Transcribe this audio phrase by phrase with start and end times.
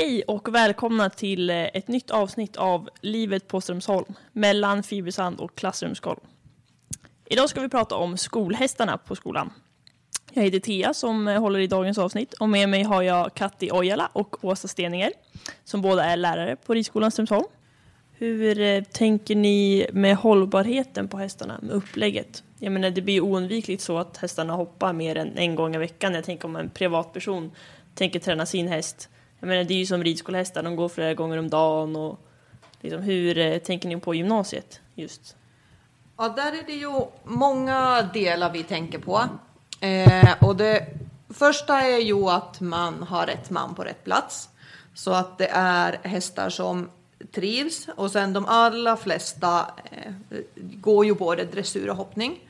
[0.00, 5.54] Hej och välkomna till eh, ett nytt avsnitt av Livet på Strömsholm mellan Fibersand och
[5.54, 6.18] Klassrumskolv.
[7.26, 9.52] Idag ska vi prata om skolhästarna på skolan.
[10.32, 13.70] Jag heter Thea som eh, håller i dagens avsnitt och med mig har jag Katti
[13.72, 15.12] Ojala och Åsa Steninger
[15.64, 17.46] som båda är lärare på Ridskolan Strömsholm.
[18.12, 22.42] Hur eh, tänker ni med hållbarheten på hästarna, med upplägget?
[22.58, 26.14] Jag menar, det blir oundvikligt så att hästarna hoppar mer än en gång i veckan.
[26.14, 27.50] Jag tänker om en privatperson
[27.94, 29.08] tänker träna sin häst.
[29.40, 31.96] Jag menar, det är ju som ridskolehästar, de går flera gånger om dagen.
[31.96, 32.20] Och
[32.80, 35.36] liksom, hur eh, tänker ni på gymnasiet just?
[36.16, 39.22] Ja, där är det ju många delar vi tänker på.
[39.80, 40.86] Eh, och det
[41.28, 44.48] första är ju att man har rätt man på rätt plats.
[44.94, 46.90] Så att det är hästar som
[47.32, 50.12] trivs och sen de allra flesta eh,
[50.54, 52.40] går ju både dressyr och hoppning.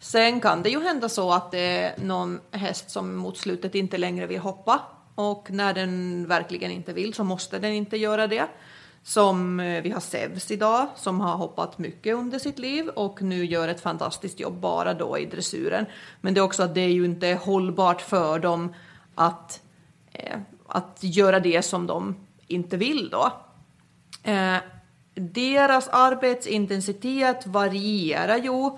[0.00, 3.98] Sen kan det ju hända så att det är någon häst som mot slutet inte
[3.98, 4.80] längre vill hoppa
[5.18, 8.46] och när den verkligen inte vill så måste den inte göra det.
[9.02, 13.44] Som eh, vi har Sevs idag som har hoppat mycket under sitt liv och nu
[13.44, 15.86] gör ett fantastiskt jobb bara då i dressyren.
[16.20, 18.74] Men det är också att det är ju inte hållbart för dem
[19.14, 19.62] att,
[20.12, 23.32] eh, att göra det som de inte vill då.
[24.22, 24.56] Eh,
[25.14, 28.70] deras arbetsintensitet varierar ju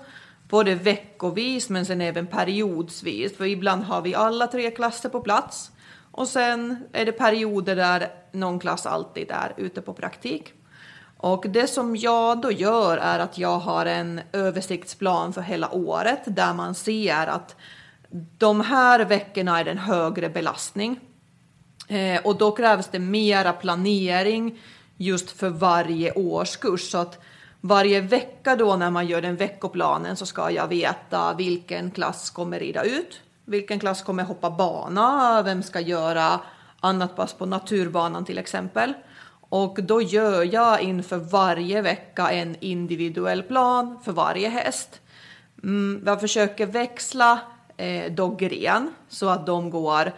[0.49, 3.37] både veckovis men sen även periodsvis.
[3.37, 5.71] För ibland har vi alla tre klasser på plats
[6.11, 10.53] och sen är det perioder där någon klass alltid är ute på praktik.
[11.17, 16.21] Och det som jag då gör är att jag har en översiktsplan för hela året
[16.25, 17.55] där man ser att
[18.37, 20.99] de här veckorna är det en högre belastning.
[21.87, 24.59] Eh, och då krävs det mera planering
[24.97, 26.91] just för varje årskurs.
[26.91, 27.19] Så att
[27.61, 32.59] varje vecka då när man gör den veckoplanen så ska jag veta vilken klass kommer
[32.59, 36.39] rida ut, vilken klass kommer hoppa bana, vem ska göra
[36.79, 38.93] annat pass på naturbanan till exempel.
[39.49, 45.01] Och då gör jag inför varje vecka en individuell plan för varje häst.
[45.63, 47.39] Mm, jag försöker växla
[47.77, 50.11] eh, då gren så att de går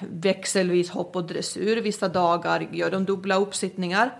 [0.00, 1.76] växelvis hopp och dressyr.
[1.76, 4.10] Vissa dagar gör de dubbla uppsittningar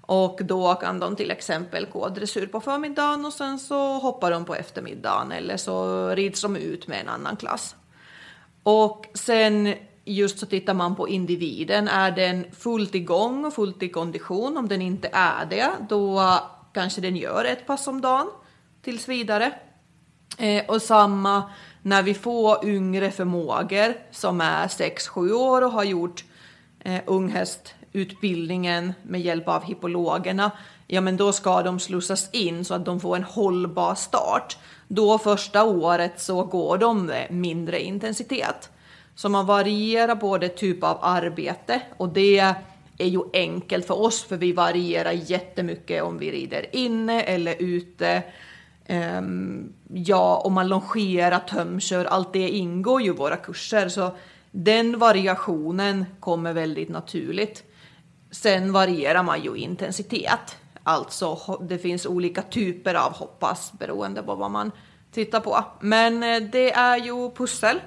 [0.00, 4.44] och då kan de till exempel gå dressyr på förmiddagen och sen så hoppar de
[4.44, 7.76] på eftermiddagen eller så rids de ut med en annan klass.
[8.68, 11.88] Och sen just så tittar man på individen.
[11.88, 14.56] Är den fullt igång och fullt i kondition?
[14.56, 16.22] Om den inte är det, då
[16.72, 18.26] kanske den gör ett pass om dagen
[18.82, 19.52] tills vidare.
[20.38, 21.50] Eh, och samma
[21.82, 26.24] när vi får yngre förmågor som är 6-7 år och har gjort
[26.80, 27.00] eh,
[27.96, 30.50] utbildningen med hjälp av hippologerna,
[30.86, 34.58] ja men då ska de slussas in så att de får en hållbar start.
[34.88, 38.70] Då första året så går de med mindre intensitet.
[39.14, 42.38] Så man varierar både typ av arbete och det
[42.98, 48.22] är ju enkelt för oss för vi varierar jättemycket om vi rider inne eller ute.
[48.88, 53.88] Um, ja, om man longerar, tömkör, allt det ingår ju i våra kurser.
[53.88, 54.10] Så
[54.50, 57.64] den variationen kommer väldigt naturligt.
[58.30, 60.56] Sen varierar man ju intensitet.
[60.82, 64.72] Alltså det finns olika typer av hoppas beroende på vad man
[65.12, 65.64] tittar på.
[65.80, 67.80] Men eh, det är ju pussel.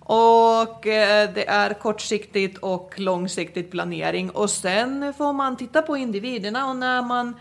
[0.00, 4.30] Och eh, det är kortsiktigt och långsiktigt planering.
[4.30, 7.34] Och sen får man titta på individerna och när man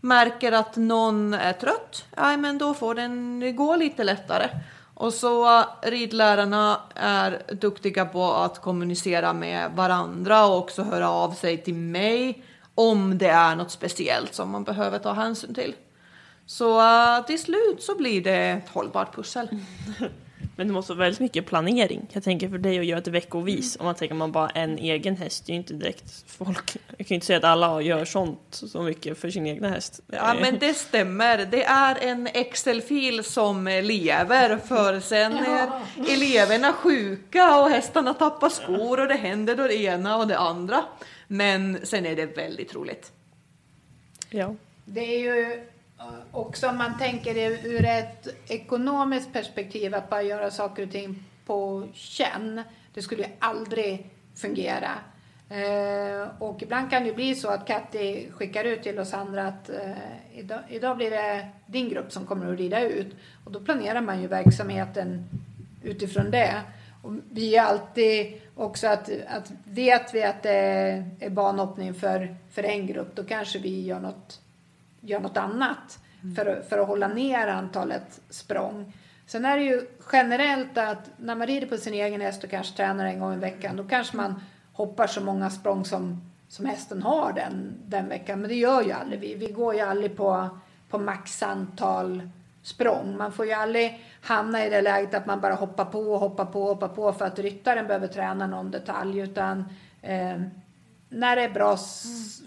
[0.00, 4.48] märker att någon är trött, ja men då får den gå lite lättare.
[4.94, 11.62] Och så ridlärarna är duktiga på att kommunicera med varandra och också höra av sig
[11.62, 12.44] till mig
[12.74, 15.74] om det är något speciellt som man behöver ta hänsyn till.
[16.46, 19.48] Så uh, till slut så blir det ett hållbart pussel.
[20.56, 22.08] Men det måste vara väldigt mycket planering.
[22.12, 23.76] Jag tänker för dig att göra det veckovis.
[23.76, 25.46] Om man tänker man bara en egen häst.
[25.46, 26.76] Det är ju inte direkt folk.
[26.86, 30.00] Jag kan ju inte säga att alla gör sånt så mycket för sin egna häst.
[30.06, 31.46] Ja men det stämmer.
[31.50, 34.56] Det är en Excel-fil som lever.
[34.56, 35.68] För sen är
[36.08, 40.84] eleverna sjuka och hästarna tappar skor och det händer då det ena och det andra.
[41.28, 43.12] Men sen är det väldigt roligt.
[44.30, 44.54] Ja.
[44.84, 45.66] Det är ju
[46.32, 51.24] också om man tänker det ur ett ekonomiskt perspektiv att bara göra saker och ting
[51.46, 52.62] på känn.
[52.94, 54.90] Det skulle ju aldrig fungera.
[55.48, 59.70] Eh, och ibland kan det bli så att Katti skickar ut till oss andra att
[59.70, 59.92] eh,
[60.34, 63.16] idag, idag, blir det din grupp som kommer att rida ut.
[63.44, 65.24] Och då planerar man ju verksamheten
[65.82, 66.62] utifrån det.
[67.02, 72.62] Och vi är alltid också att, att vet vi att det är banhoppning för, för
[72.62, 74.40] en grupp, då kanske vi gör något
[75.02, 75.98] gör något annat
[76.36, 78.92] för, för att hålla ner antalet språng.
[79.26, 82.76] Sen är det ju generellt att när man rider på sin egen häst och kanske
[82.76, 87.02] tränar en gång i veckan då kanske man hoppar så många språng som, som hästen
[87.02, 88.40] har den, den veckan.
[88.40, 89.34] Men det gör ju aldrig vi.
[89.34, 90.48] Vi går ju aldrig på,
[90.88, 92.28] på maxantal
[92.62, 93.16] språng.
[93.16, 96.44] Man får ju aldrig hamna i det läget att man bara hoppar på och hoppar
[96.44, 99.18] på och hoppar på för att ryttaren behöver träna någon detalj.
[99.18, 99.64] Utan
[100.02, 100.40] eh,
[101.12, 101.76] när det är bra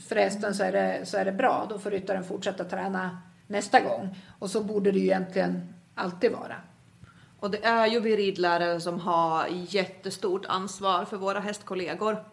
[0.07, 1.67] för hästen så är, det, så är det bra.
[1.69, 4.15] Då får ryttaren fortsätta träna nästa gång.
[4.39, 6.55] Och så borde det ju egentligen alltid vara.
[7.39, 12.23] Och det är ju vi ridlärare som har jättestort ansvar för våra hästkollegor.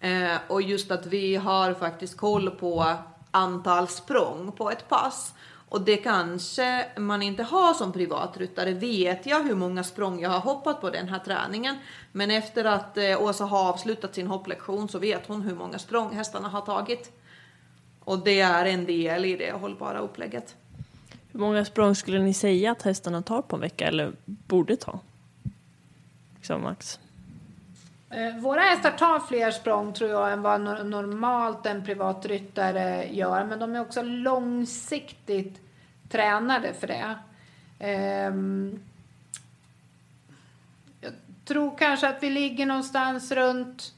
[0.00, 2.94] Eh, och just att vi har faktiskt koll på
[3.30, 5.34] antal språng på ett pass.
[5.70, 8.72] Och det kanske man inte har som privatryttare.
[8.72, 11.76] Vet jag hur många språng jag har hoppat på den här träningen.
[12.12, 16.14] Men efter att eh, Åsa har avslutat sin hopplektion så vet hon hur många språng
[16.14, 17.12] hästarna har tagit.
[18.04, 20.56] Och det är en del i det hållbara upplägget.
[21.32, 25.00] Hur många språng skulle ni säga att hästarna tar på en vecka eller borde ta?
[26.36, 26.98] Liksom max.
[28.10, 33.44] Eh, våra hästar tar fler språng tror jag än vad normalt en privatryttare gör.
[33.44, 35.60] Men de är också långsiktigt
[36.08, 37.14] tränade för det.
[37.78, 38.82] Ehm,
[41.00, 41.12] jag
[41.44, 43.94] tror kanske att vi ligger någonstans runt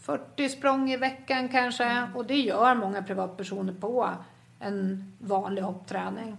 [0.00, 2.08] 40 språng i veckan kanske.
[2.14, 4.10] Och det gör många privatpersoner på
[4.58, 6.36] en vanlig hoppträning.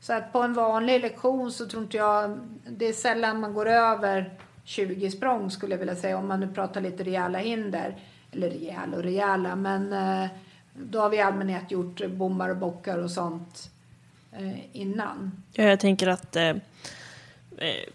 [0.00, 2.38] Så att på en vanlig lektion så tror inte jag,
[2.68, 4.30] det är sällan man går över
[4.64, 7.96] 20 språng skulle jag vilja säga om man nu pratar lite rejäla hinder.
[8.32, 10.30] Eller rejäla och rejäla men eh,
[10.74, 13.70] då har vi i allmänhet gjort bommar och bockar och sånt
[14.32, 15.42] eh, innan.
[15.52, 16.56] Ja, jag tänker att eh, eh,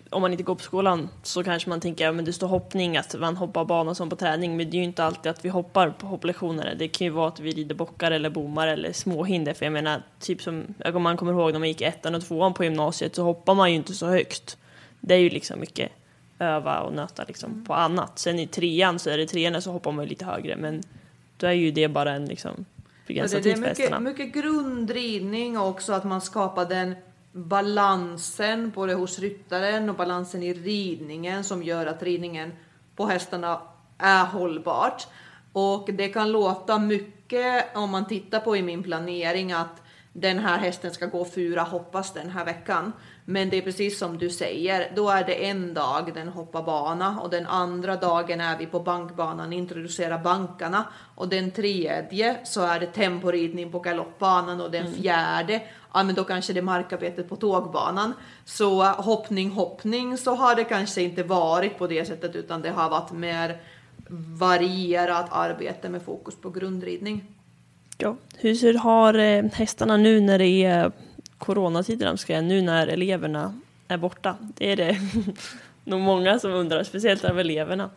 [0.09, 2.97] om man inte går på skolan så kanske man tänker att ja, det står hoppning,
[2.97, 5.49] att man hoppar bana som på träning, men det är ju inte alltid att vi
[5.49, 6.73] hoppar på hopplektionerna.
[6.75, 10.01] Det kan ju vara att vi rider bockar eller bommar eller småhinder, för jag menar,
[10.19, 10.63] typ som
[10.93, 13.69] om man kommer ihåg när man gick ettan och tvåan på gymnasiet så hoppar man
[13.69, 14.57] ju inte så högt.
[14.99, 15.91] Det är ju liksom mycket
[16.39, 17.65] öva och nöta liksom mm.
[17.65, 18.19] på annat.
[18.19, 20.83] Sen i trean så är det trean så hoppar man lite högre, men
[21.37, 22.65] då är ju det bara en liksom
[23.07, 23.89] begränsad tid för hästarna.
[23.89, 26.95] Det är mycket grundridning också, att man skapar den
[27.31, 32.51] balansen både hos ryttaren och balansen i ridningen som gör att ridningen
[32.95, 33.61] på hästarna
[33.97, 35.07] är hållbart.
[35.53, 39.81] Och det kan låta mycket om man tittar på i min planering att
[40.13, 42.93] den här hästen ska gå fyra hoppas den här veckan.
[43.29, 47.19] Men det är precis som du säger, då är det en dag den hoppar bana
[47.21, 50.85] och den andra dagen är vi på bankbanan, introducerar bankarna
[51.15, 54.93] och den tredje så är det temporidning på galoppbanan och den mm.
[54.93, 55.61] fjärde,
[55.93, 58.13] ja men då kanske det är markarbetet på tågbanan.
[58.45, 62.89] Så hoppning, hoppning så har det kanske inte varit på det sättet utan det har
[62.89, 63.57] varit mer
[64.39, 67.23] varierat arbete med fokus på grundridning.
[67.97, 70.91] Ja, hur har eh, hästarna nu när det är
[71.37, 74.35] coronatider, ska jag, nu när eleverna är borta?
[74.39, 74.97] Det är det
[75.83, 77.89] nog många som undrar, speciellt av eleverna.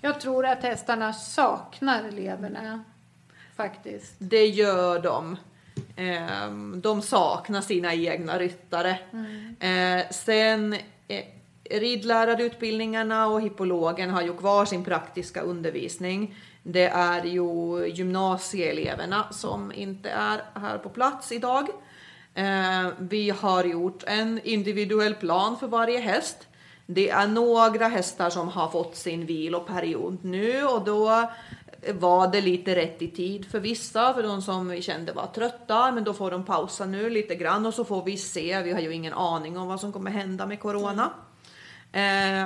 [0.00, 2.84] Jag tror att hästarna saknar eleverna,
[3.56, 4.14] faktiskt.
[4.18, 5.36] Det gör de.
[5.96, 8.98] Ehm, de saknar sina egna ryttare.
[9.12, 9.56] Mm.
[10.00, 10.72] Eh, sen
[11.08, 11.24] eh,
[11.70, 16.34] ridlärarutbildningarna och hippologen har ju kvar sin praktiska undervisning.
[16.62, 21.68] Det är ju gymnasieeleverna som inte är här på plats idag.
[22.38, 26.46] Eh, vi har gjort en individuell plan för varje häst.
[26.86, 31.30] Det är några hästar som har fått sin viloperiod nu och då
[31.92, 35.92] var det lite rätt i tid för vissa, för de som vi kände var trötta,
[35.92, 38.62] men då får de pausa nu lite grann och så får vi se.
[38.62, 41.10] Vi har ju ingen aning om vad som kommer hända med corona.
[41.92, 42.44] Eh,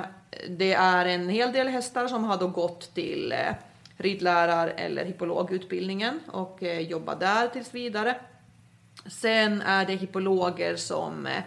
[0.49, 3.53] det är en hel del hästar som har då gått till eh,
[3.97, 8.15] ridlärar eller hippologutbildningen och eh, jobbar där tills vidare.
[9.05, 11.43] Sen är det hippologer som eh,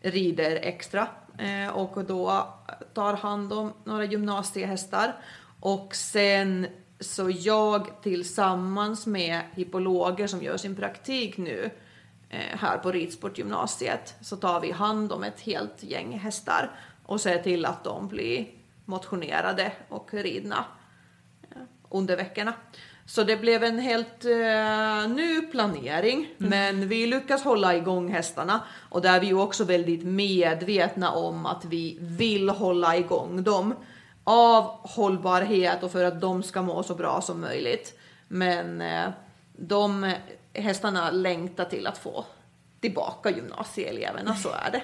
[0.00, 2.54] rider extra eh, och då
[2.94, 5.16] tar hand om några gymnasiehästar.
[5.60, 6.66] Och sen
[7.00, 11.70] så jag tillsammans med hippologer som gör sin praktik nu
[12.28, 16.70] eh, här på Ridsportgymnasiet så tar vi hand om ett helt gäng hästar
[17.06, 18.46] och ser till att de blir
[18.84, 20.64] motionerade och ridna
[21.88, 22.54] under veckorna.
[23.06, 26.50] Så det blev en helt uh, ny planering, mm.
[26.50, 28.60] men vi lyckas hålla igång hästarna
[28.90, 33.74] och där är vi ju också väldigt medvetna om att vi vill hålla igång dem
[34.24, 37.98] av hållbarhet och för att de ska må så bra som möjligt.
[38.28, 39.08] Men uh,
[39.56, 40.12] de
[40.52, 42.24] hästarna längtar till att få
[42.80, 44.82] tillbaka gymnasieeleverna, så är det.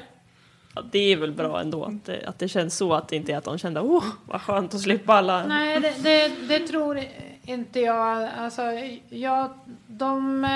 [0.75, 3.33] Ja, det är väl bra ändå att det, att det känns så att det inte
[3.33, 5.47] är att de kände åh vad skönt att slippa alla.
[5.47, 6.95] Nej, det, det, det tror
[7.45, 8.29] inte jag.
[8.39, 8.63] Alltså,
[9.09, 9.51] jag
[9.87, 10.47] de,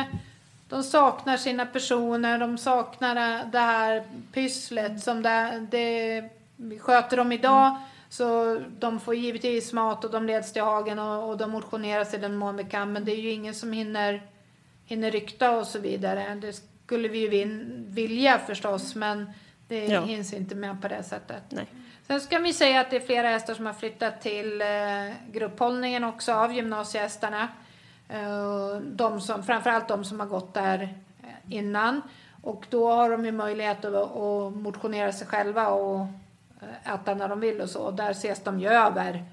[0.68, 6.24] de saknar sina personer, de saknar det här pysslet som det, det
[6.56, 7.76] vi sköter dem idag.
[8.08, 12.16] Så de får givetvis mat och de leds till hagen och, och de motioneras i
[12.16, 12.92] den mån de kan.
[12.92, 14.22] Men det är ju ingen som hinner,
[14.84, 16.34] hinner rykta och så vidare.
[16.34, 16.52] Det
[16.86, 17.28] skulle vi ju
[17.88, 19.30] vilja förstås, men
[19.68, 20.04] det Ja.
[20.04, 21.42] hinns inte med på det sättet.
[21.48, 21.66] Nej.
[22.06, 24.66] Sen ska vi säga att det är flera hästar som har flyttat till eh,
[25.32, 27.48] grupphållningen också av gymnasiehästarna.
[28.08, 32.02] Eh, de som, framförallt de som har gått där eh, innan.
[32.42, 36.06] Och då har de ju möjlighet att, motionera sig själva och
[36.84, 37.82] äta när de vill och så.
[37.82, 39.24] Och där ses de ju över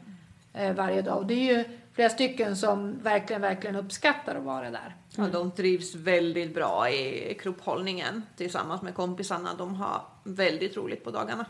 [0.75, 1.17] varje dag.
[1.17, 1.63] Och det är ju
[1.93, 4.95] flera stycken som verkligen, verkligen uppskattar att vara där.
[5.15, 9.49] Ja, de trivs väldigt bra i grupphållningen tillsammans med kompisarna.
[9.57, 11.45] De har väldigt roligt på dagarna.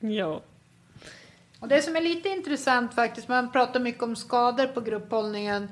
[0.00, 0.42] Ja.
[1.60, 5.68] Och det som är lite intressant faktiskt, man pratar mycket om skador på grupphållningen.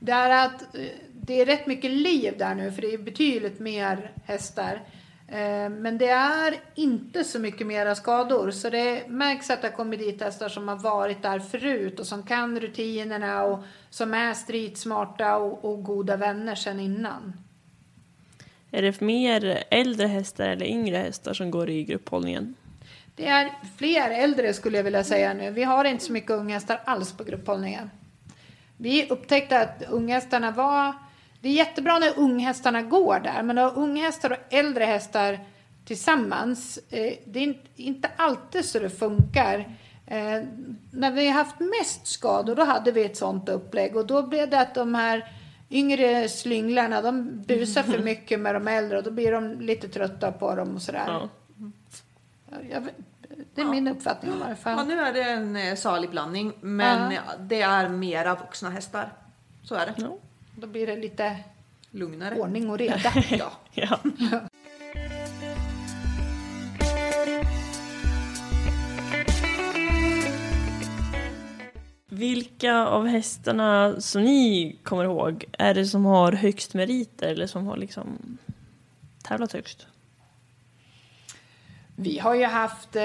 [0.00, 3.60] Det är att eh, det är rätt mycket liv där nu, för det är betydligt
[3.60, 4.82] mer hästar.
[5.28, 8.50] Eh, Men det är inte så mycket mera skador.
[8.50, 12.06] Så det märks att det har kommit dit hästar som har varit där förut och
[12.06, 17.32] som kan rutinerna och som är stridsmarta och, och goda vänner sedan innan.
[18.74, 22.54] Är det mer äldre hästar eller yngre hästar som går i grupphållningen?
[23.16, 25.50] Det är fler äldre skulle jag vilja säga nu.
[25.50, 27.90] Vi har inte så mycket unghästar alls på grupphållningen.
[28.76, 30.92] Vi upptäckte att unghästarna var...
[31.40, 35.38] Det är jättebra när unghästarna går där, men att unghästar och äldre hästar
[35.84, 39.58] tillsammans, eh, det är inte- alltid så det funkar.
[40.06, 40.42] Eh,
[40.90, 44.50] när vi har haft mest skador, då hade vi ett sånt upplägg och då blev
[44.50, 45.32] det att de här
[45.72, 50.32] yngre slynglarna, de busar för mycket med de äldre och då blir de lite trötta
[50.32, 51.04] på dem och sådär.
[51.06, 51.28] Ja.
[52.70, 52.88] Jag
[53.54, 54.78] det är min uppfattning i varje fall.
[54.78, 57.20] Ja, nu är det en eh, salig blandning, men Ja.
[57.40, 59.12] det är mera vuxna hästar.
[59.62, 59.94] Så är det.
[59.96, 60.16] Ja.
[60.56, 61.36] Då blir det lite
[61.90, 62.34] Lugnare.
[62.34, 63.12] ordning och reda.
[63.30, 63.50] Ja.
[63.72, 63.98] ja.
[72.14, 77.66] Vilka av hästarna som ni kommer ihåg är det som har högst meriter eller som
[77.66, 78.38] har liksom
[79.22, 79.86] tävlat högst?
[81.96, 83.02] Vi har ju haft, eh,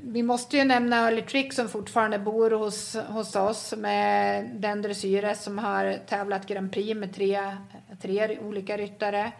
[0.00, 5.42] vi måste ju nämna Early Trick som fortfarande bor hos, hos oss med den dressyrhäst
[5.42, 7.56] som har tävlat Grand Prix med tre,
[8.02, 9.32] tre olika ryttare.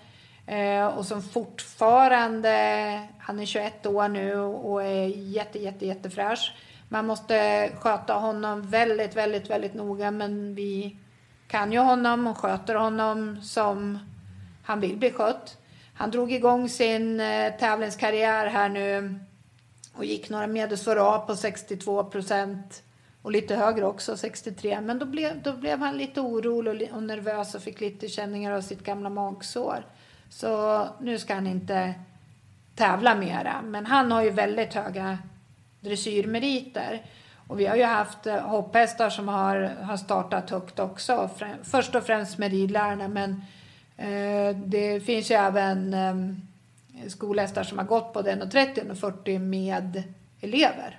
[0.47, 2.53] Eh, och som fortfarande,
[3.19, 6.55] han är 21 år nu och är jätte, jätte, jättefräsch.
[6.93, 10.97] Man måste sköta honom väldigt, väldigt, väldigt noga men vi
[11.49, 13.99] kan ju honom och sköter honom som
[14.65, 15.59] han vill bli skött.
[15.95, 19.19] Han drog igång sin eh, tävlingskarriär här nu
[19.95, 22.83] och gick några medelsvår A på 62 procent
[23.23, 24.81] och lite högre också, 63.
[24.81, 28.53] Men då blev, då blev han lite orolig och, och nervös och fick lite känningar
[28.53, 29.85] av sitt gamla magsår.
[30.31, 31.95] Så nu ska han inte
[32.75, 33.63] tävla mera.
[33.63, 35.19] Men han har ju väldigt höga
[35.81, 37.03] dressyrmeriter.
[37.47, 41.31] Och vi har ju haft eh, hopphästar som har, har startat högt också.
[41.63, 43.31] Först och främst med ridlärarna men
[43.97, 48.99] eh, det finns ju även eh, skolhästar som har gått på den och 30 och
[48.99, 50.03] 40 med
[50.41, 50.99] elever.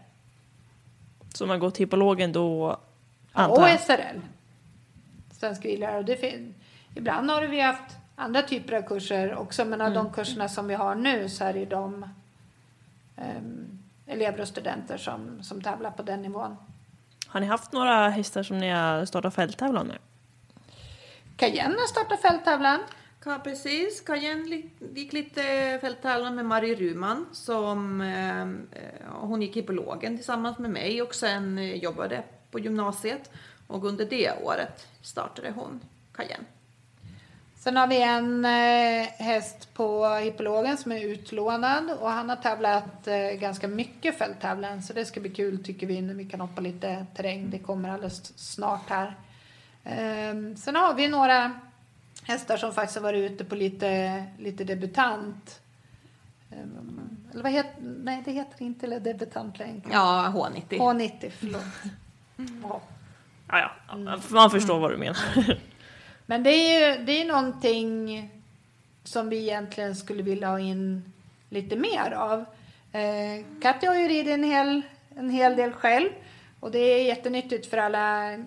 [1.33, 2.77] Som har gått hippologen då
[3.33, 3.79] Ja, och?
[3.79, 4.19] SRL.
[5.39, 6.03] Svensk ridlärare.
[6.03, 6.53] Det fin-
[6.95, 10.73] Ibland har vi haft andra typer av kurser också men av de kurserna som vi
[10.73, 12.05] har nu så är det de
[13.17, 13.79] ehm,
[14.11, 16.57] elever och studenter som, som tävlar på den nivån.
[17.27, 19.97] Har ni haft några hästar som ni har startat fälttävlan med?
[21.37, 22.79] Cayenne har startat fälttävlan.
[23.25, 24.03] Ja, precis.
[24.05, 25.41] Cayenne gick lite
[25.81, 31.57] fälttävlan med Marie Ruman som eh, eh, hon gick hippologen tillsammans med mig och sen
[31.57, 33.31] eh, jobbade på gymnasiet.
[33.67, 35.79] Och under det året startade hon
[36.13, 36.45] Cayenne.
[37.63, 43.07] Sen har vi en eh, häst på hippologen som är utlånad och han har tävlat
[43.07, 46.61] eh, ganska mycket fälttävlan så det ska bli kul tycker vi när vi kan hoppa
[46.61, 47.49] lite terräng.
[47.49, 49.15] Det kommer alldeles snart här.
[49.83, 51.51] Ehm, sen har vi några
[52.23, 55.59] hästar som faktiskt har varit ute på lite, lite debutant.
[56.51, 59.81] Ehm, eller vad heter, nej det heter inte eller debutant längre.
[59.91, 60.79] Ja, H90.
[60.79, 61.63] H90, förlåt.
[62.63, 62.81] Ja.
[63.47, 63.97] Ja, ja,
[64.29, 65.57] man förstår vad du menar.
[66.31, 68.29] Men det är ju det är någonting
[69.03, 71.13] som vi egentligen skulle vilja ha in
[71.49, 72.45] lite mer av.
[72.91, 74.81] Eh, Katja har ju ridit en hel,
[75.15, 76.09] en hel del själv
[76.59, 78.39] och det är jättenyttigt för alla eh,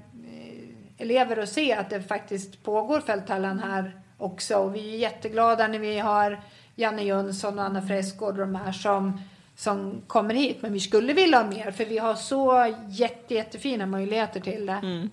[0.99, 4.57] elever att se att det faktiskt pågår fälttävlan här också.
[4.57, 6.41] Och vi är jätteglada när vi har
[6.75, 9.21] Janne Jönsson och Anna Fräsgård och de här som,
[9.57, 10.63] som kommer hit.
[10.63, 14.81] Men vi skulle vilja ha mer för vi har så jätte, jättefina möjligheter till det.
[14.83, 15.11] Mm.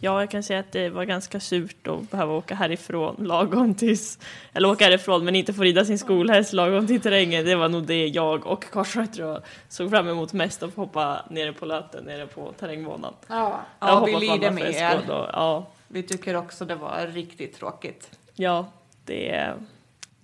[0.00, 4.18] Ja, jag kan säga att det var ganska surt att behöva åka härifrån lagom tills,
[4.52, 7.44] eller åka härifrån men inte få rida sin skolhäst lagom till terrängen.
[7.44, 10.80] Det var nog det jag och Karsrö tror jag såg fram emot mest, att få
[10.80, 13.14] hoppa nere på löten, nere på terrängbanan.
[13.28, 13.60] Ja.
[13.80, 14.96] Jag Ja, vi lider med er.
[15.10, 18.10] och- Ja, Vi tycker också det var riktigt tråkigt.
[18.34, 18.66] ja,
[19.04, 19.54] det är...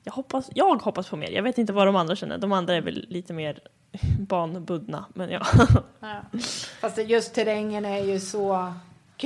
[0.07, 1.31] Jag hoppas, jag hoppas på mer.
[1.31, 2.39] Jag vet inte vad de andra känner.
[2.39, 3.59] De andra är väl lite mer
[4.19, 5.43] banbundna, men ja.
[6.01, 6.21] Ja.
[6.81, 8.73] Fast just terrängen är ju så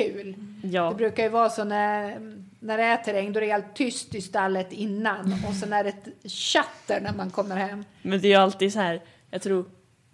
[0.02, 0.34] kul.
[0.62, 0.88] ja.
[0.90, 2.18] Det brukar ju vara så när,
[2.60, 5.84] när det är terräng, då är det helt tyst i stallet innan och sen är
[5.84, 7.84] det ett chatter när man kommer hem.
[8.02, 9.00] Men det är ju alltid så här,
[9.30, 9.64] jag tror,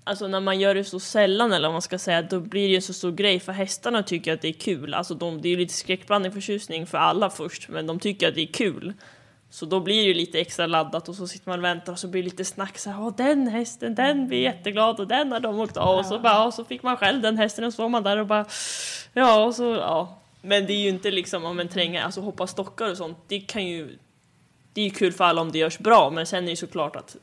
[0.04, 2.68] alltså när man gör det så sällan eller vad man ska säga, då blir det
[2.68, 4.94] ju en så stor grej för hästarna tycker att det är kul.
[4.94, 8.34] Alltså de, det är ju lite skräckblandning förtjusning för alla först, men de tycker att
[8.34, 8.92] det är kul.
[9.54, 11.98] Så då blir det ju lite extra laddat och så sitter man och väntar och
[11.98, 15.32] så blir det lite snack så här, "Åh, den hästen, den blir jätteglad och den
[15.32, 17.74] har de åkt av och så bara, och så fick man själv den hästen och
[17.74, 18.44] så var man där och bara,
[19.12, 20.18] ja och så, ja.
[20.42, 23.40] Men det är ju inte liksom om en tränga, alltså hoppa stockar och sånt, det
[23.40, 23.98] kan ju,
[24.72, 26.56] det är ju kul för alla om det görs bra, men sen är det ju
[26.56, 27.16] såklart att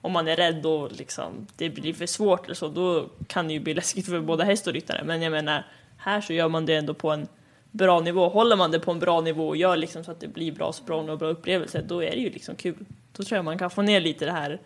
[0.00, 3.54] om man är rädd och liksom, det blir för svårt eller så, då kan det
[3.54, 5.04] ju bli läskigt för både häst och ryttare.
[5.04, 7.28] Men jag menar, här så gör man det ändå på en
[7.72, 8.28] bra nivå.
[8.28, 10.72] Håller man det på en bra nivå och gör liksom så att det blir bra
[10.72, 12.84] språng och bra upplevelser, då är det ju liksom kul.
[13.16, 14.60] Då tror jag man kan få ner lite det här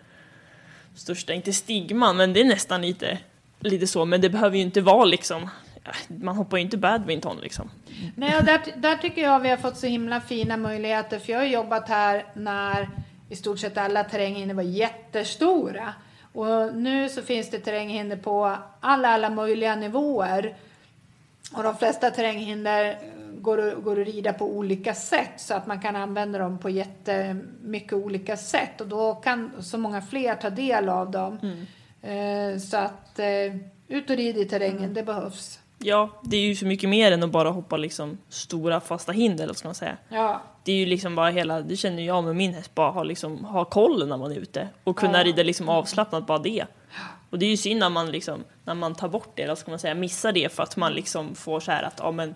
[0.95, 3.19] största, inte stigman, men det är nästan lite,
[3.61, 4.05] lite så.
[4.05, 5.51] Men det behöver ju inte vara liksom,
[6.07, 7.71] man hoppar ju inte badminton liksom.
[8.17, 11.19] Nej, och där, där tycker jag vi har fått så himla fina möjligheter.
[11.19, 12.89] För jag har jobbat här när
[13.29, 15.95] i stort sett alla terränghinder var jättestora.
[16.33, 20.57] Och nu så finns det terränghinder på alla, alla möjliga nivåer.
[21.55, 22.99] Och de flesta terränghinder
[23.41, 26.71] går, att- går att rida på olika sätt så att man kan använda dem på
[26.71, 28.81] jättemycket olika sätt.
[28.81, 31.39] Och då kan så många fler ta del av dem.
[32.03, 33.57] Eh, så att eh,
[33.89, 35.59] ut och rid i terrängen, det behövs.
[35.79, 39.45] Ja, det är ju så mycket mer än att bara hoppa liksom stora fasta hinder,
[39.45, 39.97] eller ska man säga.
[40.09, 40.41] Ja.
[40.65, 43.45] Det är ju liksom bara hela, det känner jag med min häst, bara ha, liksom,
[43.45, 45.25] ha koll när man är ute och kunna Ja.
[45.25, 46.65] rida liksom avslappnat bara det.
[47.37, 49.71] Och det är ju synd när man liksom, när man tar bort det, eller ska
[49.71, 52.35] man säga, missar det för att man liksom får så här att, ja men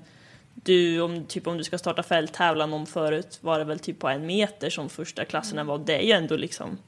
[0.55, 4.09] du, om, typ om du ska starta fälttävlan om förut var det väl typ på
[4.09, 6.79] en meter som första klasserna var, det är ju ändå liksom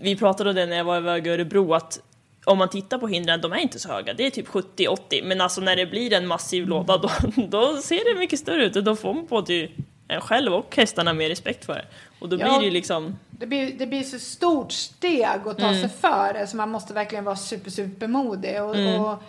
[0.00, 2.00] vi pratade om det när jag var iväg i Örebro att
[2.44, 5.40] om man tittar på hindren, de är inte så höga, det är typ 70-80, men
[5.40, 7.10] alltså när det blir en massiv låda då,
[7.48, 8.76] då ser det mycket större ut.
[8.76, 9.68] Och då får man både
[10.10, 11.84] en själv och hästarna mer respekt för det.
[12.18, 12.44] Och då Ja.
[12.44, 15.80] blir det ju liksom, Det blir, det blir så stort steg att ta Mm.
[15.80, 18.62] sig före så man måste verkligen vara super, supermodig.
[18.62, 19.00] Och, Mm.
[19.00, 19.22] och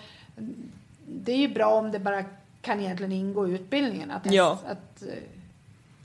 [1.06, 2.24] det är ju bra om det bara
[2.62, 4.12] kan egentligen ingå i utbildningen.
[4.12, 4.60] Att, Ja.
[4.68, 5.08] att eh,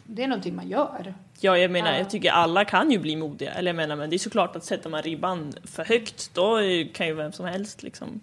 [0.06, 1.14] det är någonting man gör.
[1.40, 1.98] ja jag menar, Ja.
[1.98, 4.64] jag tycker alla kan ju bli modiga, eller jag menar men det är såklart att
[4.64, 6.58] sätter man ribban för högt då
[6.94, 8.20] kan ju vem som helst liksom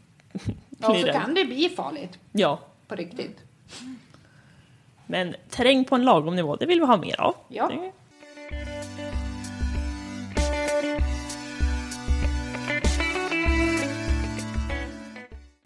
[0.78, 3.40] Ja, och så kan det bli farligt Ja, på riktigt.
[5.14, 7.36] Men terräng på en lagom nivå, det vill vi ha mer av.
[7.48, 7.68] Ja.
[7.68, 7.92] Det-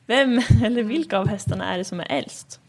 [0.05, 2.59] Vem eller vilka av hästarna är det som är äldst?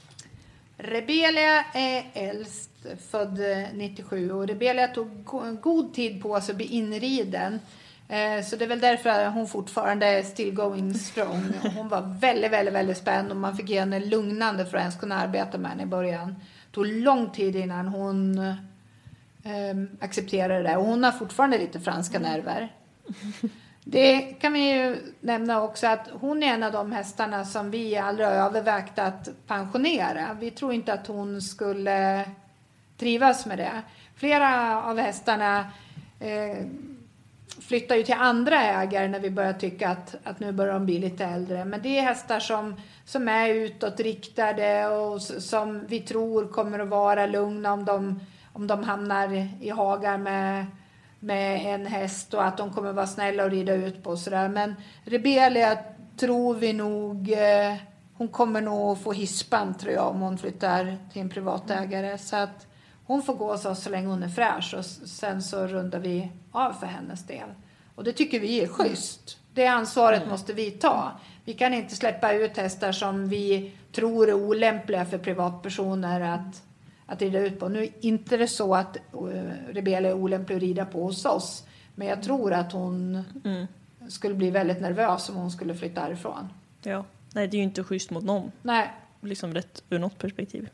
[0.79, 2.71] Rebelia är äldst,
[3.11, 7.61] född eh, 97 och Rebelia tog go- god tid på sig att bli inriden.
[8.09, 11.45] Eh, Så det är väl därför hon fortfarande är still going strong.
[11.77, 14.97] Hon var väldigt, väldigt, väldigt spänd och man fick ge henne lugnande för att ens
[15.01, 16.35] kunna arbeta med henne i början.
[16.73, 22.73] Tog lång tid innan hon eh, accepterade det och hon har fortfarande lite franska nerver.
[23.85, 27.97] Det kan vi ju nämna också att hon är en av de hästarna som vi
[27.97, 30.37] aldrig har övervägt att pensionera.
[30.41, 32.25] Vi tror inte att hon skulle
[32.97, 33.83] trivas med det.
[34.17, 35.59] Flera av hästarna
[36.21, 36.67] eh,
[37.61, 40.99] flyttar ju till andra ägare när vi börjar tycka att, att nu börjar de bli
[40.99, 41.65] lite äldre.
[41.65, 47.27] Men det är hästar som, som är utåtriktade och som vi tror kommer att vara
[47.27, 48.21] lugna om de,
[48.53, 50.67] om de hamnar i hagar med,
[51.21, 54.49] med en häst och att de kommer vara snälla och rida ut på och sådär.
[54.49, 55.79] Men Rebelia
[56.17, 57.75] tror vi nog, eh,
[58.15, 62.19] hon kommer nog få hispan tror jag om hon flyttar till en privatägare.
[62.19, 62.68] Så att
[63.09, 66.33] hon får gå hos oss så länge hon är fräsch och sen så rundar vi
[66.53, 67.49] av för hennes del.
[67.95, 69.39] Och det tycker vi är schysst.
[69.55, 71.13] Det ansvaret måste vi ta.
[71.45, 76.63] Vi kan inte släppa ut hästar som vi tror är olämpliga för privatpersoner att,
[77.07, 77.69] att rida ut på.
[77.69, 81.67] Nu är inte det så att uh, Rebella är olämplig att rida på hos oss.
[81.95, 83.25] Men jag tror att hon
[84.09, 86.49] skulle bli väldigt nervös om hon skulle flytta härifrån.
[86.83, 87.05] Ja.
[87.33, 88.89] Nej, det är ju inte schysst mot någon, Nej,
[89.21, 90.69] liksom rätt ur något perspektiv.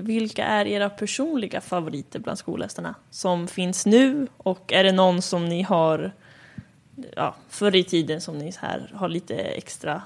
[0.00, 5.48] Vilka är era personliga favoriter bland skolhästarna som finns nu och är det någon som
[5.48, 6.12] ni har
[7.16, 10.02] ja, förr i tiden som ni här har lite extra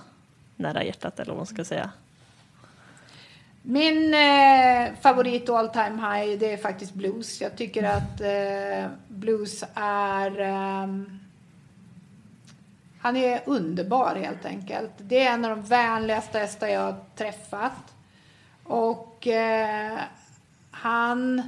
[0.57, 1.91] nära hjärtat eller vad man ska säga?
[3.63, 7.41] Min eh, favorit all time high det är faktiskt blues.
[7.41, 10.41] Jag tycker att eh, blues är...
[10.41, 10.87] Eh,
[13.01, 14.91] han är underbar helt enkelt.
[14.99, 17.95] Det är en av de vänligaste hästar jag har träffat.
[18.71, 19.99] Och eh,
[20.71, 21.43] han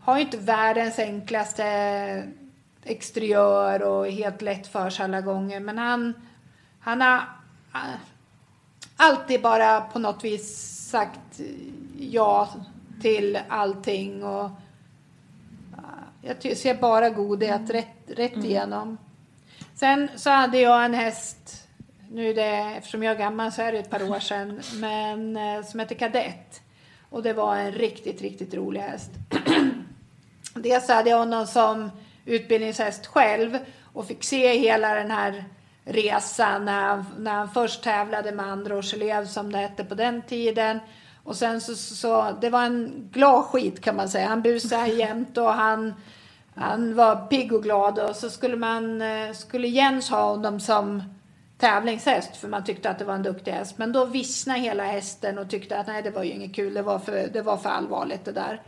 [0.00, 2.28] har ju inte världens enklaste
[2.84, 5.60] exteriör och helt lätt för sig alla gånger.
[5.60, 6.14] Men han,
[6.80, 7.16] han har
[7.74, 7.80] eh,
[8.96, 11.40] alltid bara på något vis sagt
[11.98, 12.48] ja
[13.02, 14.24] till allting.
[14.24, 14.50] Och
[16.22, 18.98] eh, jag ser bara godhet rätt, rätt igenom.
[19.74, 21.65] Sen så hade jag en häst,
[22.10, 25.36] nu är det, eftersom jag är gammal så är det ett par år sedan, men
[25.36, 26.60] eh, som heter Kadett.
[27.10, 29.10] Och det var en riktigt, riktigt rolig häst.
[30.54, 31.90] Dels hade jag honom som
[32.24, 33.58] utbildningshäst själv
[33.92, 35.44] och fick se hela den här
[35.84, 40.22] resan när han, när han först tävlade med andra årselev som det hette på den
[40.22, 40.78] tiden.
[41.22, 44.28] Och sen så, så, det var en glad skit kan man säga.
[44.28, 45.94] Han busade jämt och han,
[46.54, 51.02] han var pigg och glad och så skulle man, eh, skulle Jens ha honom som
[51.58, 53.78] tävlingshäst för man tyckte att det var en duktig häst.
[53.78, 56.82] Men då vissnade hela hästen och tyckte att nej det var ju inget kul, det
[56.82, 58.62] var för, det var för allvarligt det där.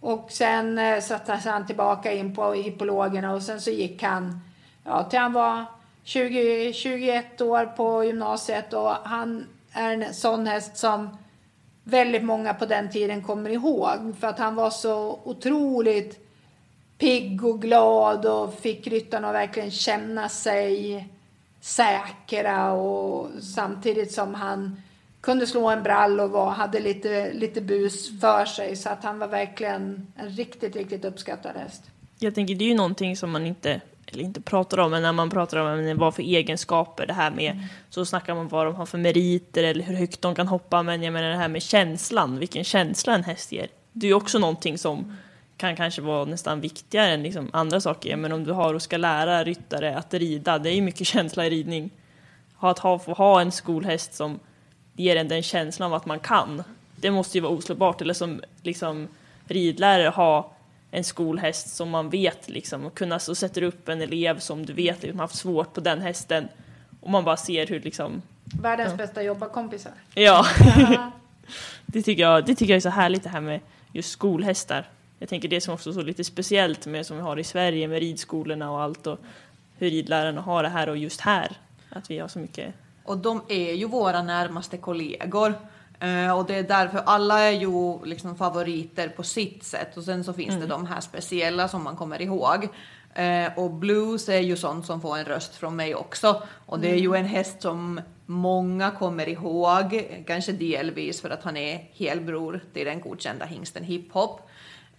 [0.00, 4.40] Och sen eh, satte han tillbaka in på hippologerna och sen så gick han
[4.84, 5.64] ja, till han var
[6.02, 11.16] 20, 21 år på gymnasiet och han är en sån häst som
[11.84, 16.26] väldigt många på den tiden kommer ihåg för att han var så otroligt
[16.98, 21.08] pigg och glad och fick ryttarna att verkligen känna sig
[21.60, 24.80] säkra och samtidigt som han
[25.20, 29.18] kunde slå en brall och var, hade lite, lite bus för sig så att han
[29.18, 31.82] var verkligen en riktigt, riktigt uppskattad häst.
[32.18, 35.12] Jag tänker det är ju någonting som man inte, eller inte pratar om, men när
[35.12, 38.74] man pratar om men vad för egenskaper det här med, så snackar man vad de
[38.74, 41.62] har för meriter eller hur högt de kan hoppa, men jag menar det här med
[41.62, 43.68] känslan, vilken känsla en häst ger.
[43.92, 45.16] Det är ju också någonting som
[45.60, 48.96] kan kanske vara nästan viktigare än liksom andra saker, men om du har och ska
[48.96, 51.90] lära ryttare att rida, det är ju mycket känsla i ridning.
[52.58, 54.40] Att ha, få ha en skolhäst som
[54.96, 56.62] ger en den känslan av att man kan,
[56.96, 59.08] det måste ju vara oslagbart, eller som liksom
[59.44, 60.52] ridlärare ha
[60.90, 64.72] en skolhäst som man vet liksom, och kunna så sätter upp en elev som du
[64.72, 66.48] vet liksom, har haft svårt på den hästen
[67.00, 68.22] och man bara ser hur liksom,
[68.62, 69.92] Världens bästa jobbarkompisar.
[70.14, 71.12] ja, Ja.
[71.86, 73.60] det tycker, jag, det tycker jag är så härligt det här med
[73.92, 74.88] just skolhästar.
[75.20, 77.88] Jag tänker det som också är så lite speciellt med som vi har i Sverige
[77.88, 79.18] med ridskolorna och allt och
[79.78, 81.56] hur ridlärarna har det här och just här,
[81.88, 85.54] att vi har så mycket Och de är ju våra närmaste kollegor.
[86.00, 89.96] Eh, och det är därför alla är ju liksom favoriter på sitt sätt.
[89.96, 92.68] Och sen så finns det de här speciella som man kommer ihåg.
[93.14, 96.42] Eh, och blues är ju sånt som får en röst från mig också.
[96.66, 100.08] Och det är ju en häst som många kommer ihåg.
[100.26, 104.49] Kanske delvis för att han är helbror till den godkända hingsten hiphop.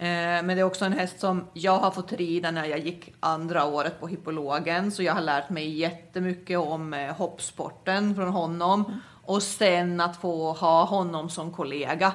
[0.01, 0.07] Eh,
[0.43, 3.65] Men det är också en häst som jag har fått rida när jag gick andra
[3.65, 4.91] året på hippologen.
[4.91, 9.01] Så jag har lärt mig jättemycket om eh, hoppsporten från honom.
[9.23, 12.13] Och sen att få ha honom som kollega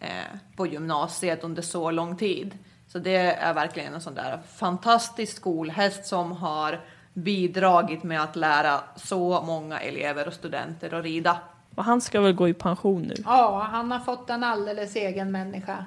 [0.00, 0.08] eh,
[0.56, 2.58] på gymnasiet under så lång tid.
[2.88, 6.80] Så det är verkligen en sån där fantastisk skolhäst som har
[7.12, 11.36] bidragit med att lära så många elever och studenter att rida.
[11.74, 13.14] Och han ska väl gå i pension nu?
[13.24, 15.84] ja, han har fått en alldeles egen människa.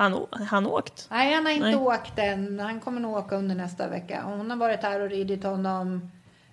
[0.00, 1.06] Han, han åkt?
[1.10, 1.76] Nej, han har inte Nej.
[1.76, 2.60] åkt än.
[2.60, 4.22] Han kommer nog åka under nästa vecka.
[4.24, 6.10] Hon har varit här och ridit honom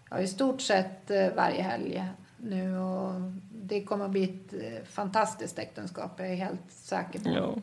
[0.10, 2.06] ja, i stort sett eh, varje helg
[2.38, 2.78] nu.
[2.78, 3.14] Och
[3.50, 7.30] det kommer att bli ett eh, fantastiskt äktenskap, jag är helt säker på.
[7.30, 7.56] Ja.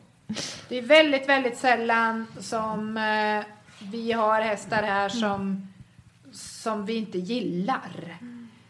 [0.69, 3.45] Det är väldigt, väldigt sällan som eh,
[3.91, 5.67] vi har hästar här som,
[6.31, 8.17] som vi inte gillar.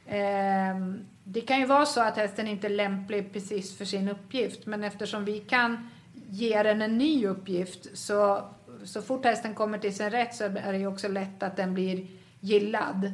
[0.08, 4.66] Ehm, det kan ju vara så att hästen inte är lämplig precis för sin uppgift,
[4.66, 5.90] men eftersom vi kan
[6.30, 8.50] ger den en ny uppgift så,
[8.84, 11.74] så fort hästen kommer till sin rätt så är det ju också lätt att den
[11.74, 12.08] blir
[12.40, 13.12] gillad.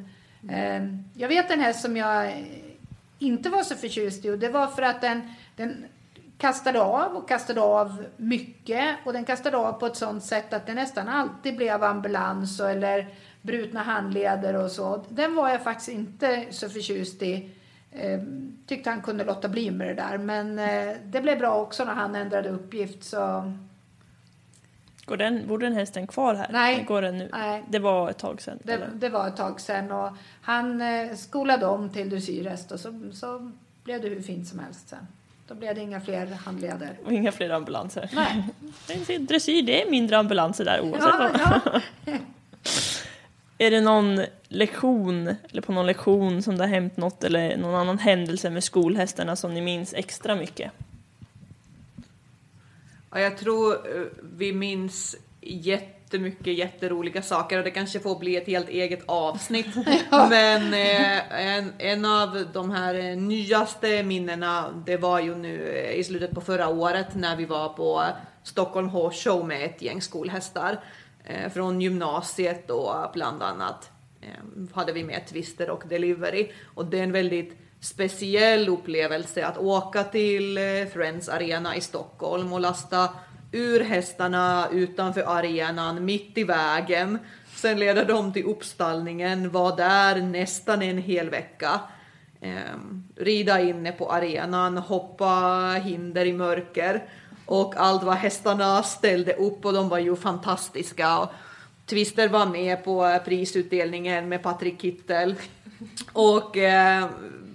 [0.50, 1.04] Mm.
[1.14, 2.46] jag vet en häst som jag
[3.20, 5.22] inte var så förtjust i och det var för att den,
[5.56, 5.86] den
[6.38, 10.66] kastade av och kastade av mycket och den kastade av på ett sånt sätt att
[10.66, 13.08] det nästan alltid blev ambulans eller
[13.42, 15.06] brutna handleder och så.
[15.10, 17.50] Den var jag faktiskt inte så förtjust i.
[17.92, 18.20] Eh,
[18.68, 21.94] tyckte han kunde låta bli med det där men eh, det blev bra också när
[21.94, 23.54] han ändrade uppgift så
[25.06, 26.48] Går den, bor den hästen kvar här?
[26.52, 26.76] Nej.
[26.76, 27.30] Eller Går den nu?
[27.32, 28.60] nej, Det var ett tag sedan?
[28.64, 30.10] det, det var ett tag sedan och
[30.42, 33.52] han eh, skolade om till dressyrhäst och så, så
[33.84, 35.08] blev det hur fint som helst sen.
[35.48, 36.90] Då blev det inga fler handleder.
[37.06, 38.10] Och inga fler ambulanser?
[38.14, 39.20] Nej.
[39.20, 42.14] Dressyr, det är mindre ambulanser där oavsett Ja, ja.
[43.62, 47.76] Är det någon lektion, eller på någon lektion som det har hänt något eller någon
[47.76, 50.72] annan händelse med skolhästarna som ni minns extra mycket?
[53.12, 54.06] Ja, jag tror eh,
[54.38, 59.76] vi minns jättemycket jätteroliga saker och det kanske får bli ett helt eget avsnitt.
[60.30, 66.00] Men eh, en, en av de här eh, nyaste minnena, det var ju nu eh,
[66.00, 68.04] i slutet på förra året när vi var på
[68.44, 70.80] Stockholm Horse Show med ett gäng skolhästar
[71.32, 73.92] Eh, från gymnasiet och bland annat
[74.22, 79.58] eh, hade vi med Twister och Delivery och det är en väldigt speciell upplevelse att
[79.58, 80.64] åka till eh,
[80.94, 83.10] Friends Arena i Stockholm och lasta
[83.52, 87.20] ur hästarna utanför arenan mitt i vägen.
[87.56, 91.82] Sen leder de till uppstallningen, var där nästan en hel vecka.
[92.42, 92.60] Eh,
[93.16, 97.04] rida inne på arenan, hoppa hinder i mörker
[97.52, 101.20] och allt vad hästarna ställde upp och de var ju fantastiska.
[101.20, 101.30] Och
[101.86, 105.36] Twister var med på eh, prisutdelningen med Patrik Kittel
[106.14, 107.08] och eh,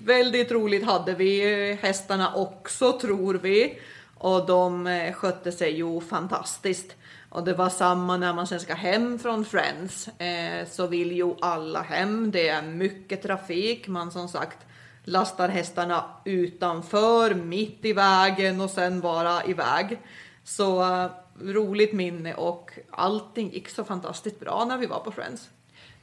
[0.04, 3.78] väldigt roligt hade vi hästarna också tror vi
[4.14, 6.96] och de eh, skötte sig ju fantastiskt.
[7.28, 11.34] Och det var samma när man sen ska hem från Friends eh, så vill ju
[11.40, 12.30] alla hem.
[12.30, 13.88] Det är mycket trafik.
[13.88, 14.58] Man som sagt
[15.06, 19.98] lastar hästarna utanför, mitt i vägen och sen bara iväg.
[20.44, 25.50] Så uh, roligt minne och allting gick så fantastiskt bra när vi var på Friends.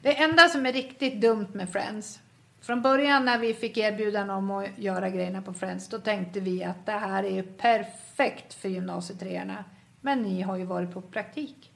[0.02, 2.20] Det enda som är riktigt dumt med Friends.
[2.60, 6.64] Från början när vi fick erbjudan om att göra grejerna på Friends då tänkte vi
[6.64, 9.64] att det här är ju perfekt för gymnasietreorna.
[10.00, 11.70] Men ni har ju varit på praktik.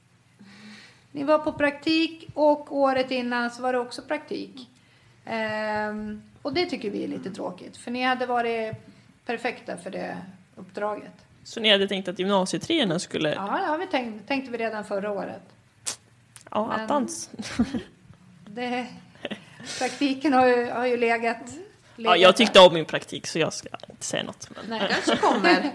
[1.12, 4.68] Ni var på praktik och året innan så var det också praktik.
[5.28, 8.72] Ehm, och det tycker vi är lite tråkigt för ni hade varit
[9.26, 10.16] perfekta för det
[10.56, 11.12] uppdraget.
[11.44, 13.34] Så ni hade tänkt att gymnasietreorna skulle...
[13.34, 15.42] Ja, det har vi tänkt, tänkte vi redan förra året.
[16.50, 17.30] Ja, Men- attans.
[18.50, 18.86] Det,
[19.78, 21.52] praktiken har ju, har ju legat, Ja,
[21.96, 24.50] legat jag tyckte om min praktik så jag ska inte säga något.
[24.56, 24.88] Men, Nej.
[24.90, 25.70] Kanske kommer.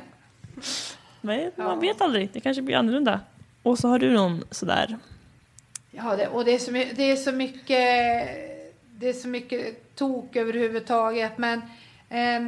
[1.21, 1.63] men Ja.
[1.63, 3.19] man vet aldrig, det kanske blir annorlunda.
[3.63, 4.97] Och så har du någon sådär...
[5.91, 8.52] Ja, det, och det är, så, det är så mycket
[9.03, 11.37] det är så mycket tok överhuvudtaget.
[11.37, 11.61] Men
[12.09, 12.41] eh,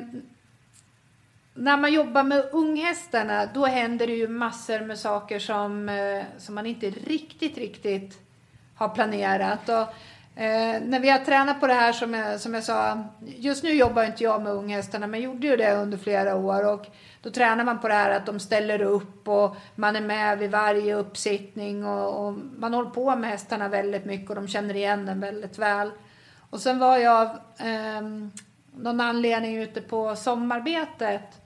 [1.54, 6.56] när man jobbar med unghästarna då händer det ju massor med saker som, eh, som
[6.56, 8.20] man inte riktigt, riktigt
[8.76, 9.70] har planerat.
[9.70, 9.82] Och,
[10.42, 13.70] eh, när vi har tränat på det här som jag, som jag sa, just nu
[13.70, 16.86] jobbar inte jag med unghästarna men gjorde ju det under flera år och
[17.22, 20.52] då tränar man på det här att de ställer upp och man är med vid
[20.52, 25.06] varje uppsittning och, och man håller på med hästarna väldigt mycket och de känner igen
[25.06, 25.92] den väldigt väl.
[26.50, 27.28] Och sen var jag av
[27.68, 28.02] eh,
[28.78, 31.42] någon anledning ute på sommarbetet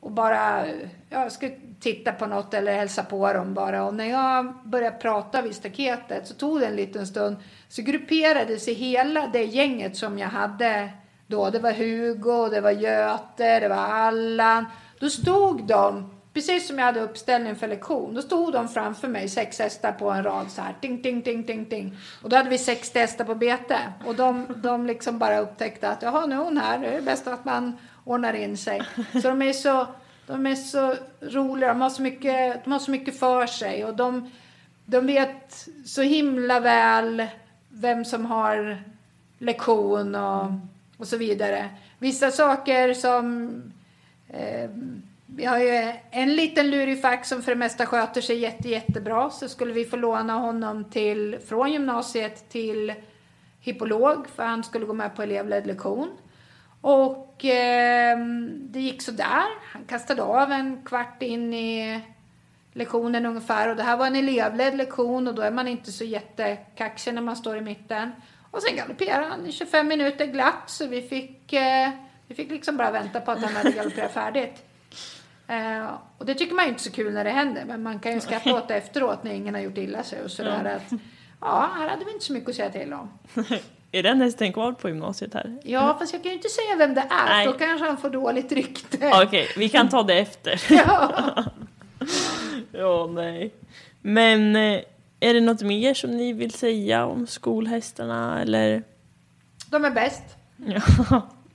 [0.00, 0.66] och bara,
[1.08, 3.84] jag skulle titta på något eller hälsa på dem bara.
[3.84, 7.36] Och när jag började prata vid staketet så tog det en liten stund.
[7.68, 10.90] Så grupperade sig hela det gänget som jag hade
[11.26, 11.50] då.
[11.50, 14.64] Det var Hugo, det var Göte, det var Allan.
[15.00, 19.28] Då stod de, precis som jag hade uppställning för lektion, då stod de framför mig,
[19.28, 20.74] sex hästar på en rad så här.
[20.80, 21.96] Ting, ting, ting, ting, ting.
[22.22, 23.78] Och då hade vi 60 hästar på bete.
[24.06, 26.78] Och de, de liksom bara upptäckte att jaha, nu är hon här.
[26.78, 28.82] Det är bäst att man ordnar in sig.
[29.12, 29.86] Så de är så,
[30.26, 31.68] de är så roliga.
[31.68, 33.84] De har så mycket, de har så mycket för sig.
[33.84, 34.30] Och de,
[34.84, 37.26] de vet så himla väl
[37.68, 38.82] vem som har
[39.38, 40.52] lektion och,
[40.96, 41.68] och så vidare.
[41.98, 43.50] Vissa saker som
[44.32, 44.70] Eh,
[45.36, 49.30] vi har ju en liten lurifax som för det mesta sköter sig jätte, jättebra.
[49.30, 52.94] Så skulle vi få låna honom till, från gymnasiet till
[53.60, 56.10] hippolog för han skulle gå med på elevledd lektion.
[56.80, 58.18] Och eh,
[58.54, 59.46] det gick så där.
[59.72, 62.00] Han kastade av en kvart in i
[62.72, 63.68] lektionen ungefär.
[63.68, 67.22] Och det här var en elevledd lektion och då är man inte så jättekaxig när
[67.22, 68.10] man står i mitten.
[68.50, 71.90] Och sen galopperade han i 25 minuter glatt så vi fick, eh,
[72.26, 74.69] vi fick liksom bara vänta på att han hade galopperat färdigt.
[75.50, 75.86] Eh,
[76.18, 78.20] och det tycker man ju inte så kul när det händer men man kan ju
[78.20, 81.00] skratta åt det efteråt när ingen har gjort illa sig och sådär att
[81.40, 83.10] ja, här hade vi inte så mycket att säga till om.
[83.92, 85.58] Är den hästen kvar på gymnasiet här?
[85.64, 87.46] Ja, fast jag kan ju inte säga vem det är Nej.
[87.46, 89.10] då kanske han får dåligt rykte.
[89.24, 90.62] Okej, vi kan ta det efter.
[90.76, 91.34] Ja.
[92.72, 93.54] Ja, nej.
[94.00, 94.80] Men eh,
[95.20, 98.82] är det något mer som ni vill säga om skolhästarna eller?
[99.70, 100.22] De är bäst.
[100.56, 100.82] Ja,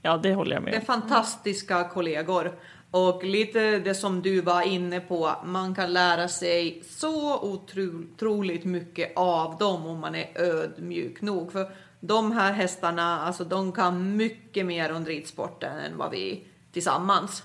[0.02, 0.86] ja det håller jag Det är med om.
[0.86, 2.52] fantastiska kollegor.
[2.96, 8.64] Och lite det som du var inne på, man kan lära sig så otro- otroligt
[8.64, 11.52] mycket av dem om man är ödmjuk nog.
[11.52, 17.42] För de här hästarna, alltså de kan mycket mer om ridsporten än vad vi tillsammans.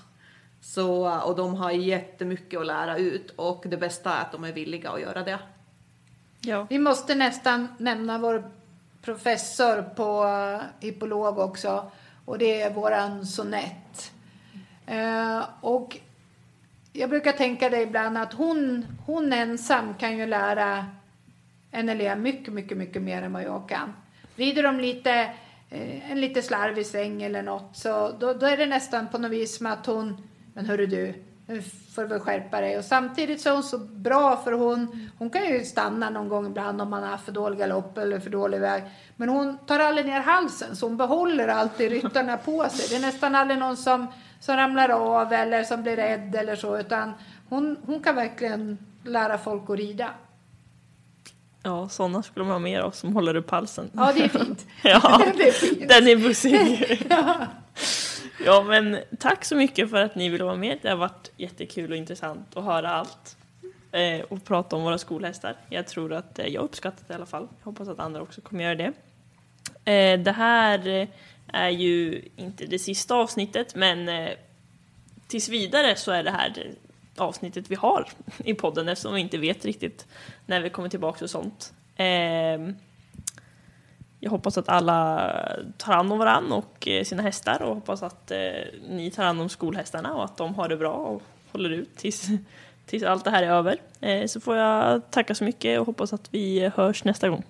[0.60, 4.52] Så, och de har jättemycket att lära ut och det bästa är att de är
[4.52, 5.38] villiga att göra det.
[6.40, 6.66] Ja.
[6.70, 8.50] Vi måste nästan nämna vår
[9.02, 11.90] professor på eh, hippolog också.
[12.24, 14.12] Och det är våran sonett.
[14.86, 15.98] Eh, och
[16.92, 20.86] jag brukar tänka det ibland att hon, hon ensam kan ju lära
[21.70, 23.92] en elev mycket, mycket, mycket mer än vad jag kan.
[24.36, 25.12] Rider de lite,
[25.70, 29.30] eh, en lite slarvig sväng eller något så då, då är det nästan på något
[29.30, 31.14] vis som att hon, men hörru du,
[31.46, 32.78] nu får du väl skärpa dig.
[32.78, 36.46] Och samtidigt så är hon så bra för hon, hon kan ju stanna någon gång
[36.46, 38.82] ibland om man har för dålig galopp eller för dålig väg.
[39.16, 42.86] Men hon tar aldrig ner halsen så hon behåller alltid ryttarna på sig.
[42.90, 44.06] Det är nästan aldrig någon som,
[44.42, 47.12] som ramlar av eller som blir rädd eller så utan
[47.48, 50.10] hon, hon kan verkligen lära folk att rida.
[51.62, 53.90] Ja, sådana skulle man ha mer av som håller upp halsen.
[53.92, 54.66] Ja, det är fint.
[54.82, 55.88] ja, det är fint.
[55.88, 57.08] den är bussig.
[58.44, 60.78] ja, men tack så mycket för att ni ville vara med.
[60.82, 63.36] Det har varit jättekul och intressant att höra allt
[63.92, 65.56] eh, och prata om våra skolhästar.
[65.68, 67.48] Jag tror att eh, jag uppskattat det i alla fall.
[67.58, 68.92] Jag hoppas att andra också kommer göra det.
[69.84, 71.08] Eh, det här eh,
[71.52, 74.30] är ju inte det sista avsnittet, men eh,
[75.26, 78.08] tills vidare så är det här det avsnittet vi har
[78.44, 80.06] i podden eftersom vi inte vet riktigt
[80.46, 81.72] när vi kommer tillbaka och sånt.
[81.96, 82.58] Eh,
[84.20, 85.32] jag hoppas att alla
[85.78, 88.38] tar hand om varandra och eh, sina hästar och hoppas att eh,
[88.88, 92.26] ni tar hand om skolhästarna och att de har det bra och håller ut tills,
[92.86, 93.76] tills allt det här är över.
[94.00, 97.44] Eh, så får jag tacka så mycket och hoppas att vi eh, hörs nästa gång.